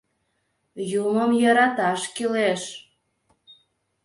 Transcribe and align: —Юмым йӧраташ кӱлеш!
—Юмым 1.03 1.31
йӧраташ 1.41 2.01
кӱлеш! 2.15 2.61